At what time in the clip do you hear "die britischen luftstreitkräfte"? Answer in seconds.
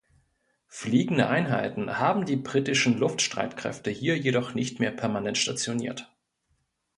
2.25-3.91